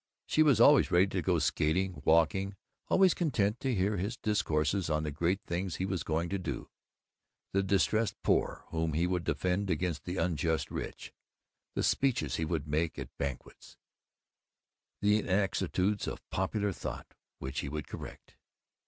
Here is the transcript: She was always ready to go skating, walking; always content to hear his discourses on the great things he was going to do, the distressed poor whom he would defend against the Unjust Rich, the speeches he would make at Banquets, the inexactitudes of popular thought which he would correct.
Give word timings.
She 0.25 0.41
was 0.41 0.59
always 0.59 0.89
ready 0.89 1.05
to 1.05 1.21
go 1.21 1.37
skating, 1.37 2.01
walking; 2.03 2.55
always 2.87 3.13
content 3.13 3.59
to 3.59 3.75
hear 3.75 3.97
his 3.97 4.17
discourses 4.17 4.89
on 4.89 5.03
the 5.03 5.11
great 5.11 5.41
things 5.45 5.75
he 5.75 5.85
was 5.85 6.01
going 6.01 6.27
to 6.29 6.39
do, 6.39 6.71
the 7.53 7.61
distressed 7.61 8.15
poor 8.23 8.65
whom 8.69 8.93
he 8.93 9.05
would 9.05 9.23
defend 9.23 9.69
against 9.69 10.05
the 10.05 10.17
Unjust 10.17 10.71
Rich, 10.71 11.13
the 11.75 11.83
speeches 11.83 12.37
he 12.37 12.45
would 12.45 12.67
make 12.67 12.97
at 12.97 13.15
Banquets, 13.19 13.77
the 15.01 15.19
inexactitudes 15.19 16.07
of 16.07 16.27
popular 16.31 16.71
thought 16.71 17.13
which 17.37 17.59
he 17.59 17.69
would 17.69 17.87
correct. 17.87 18.37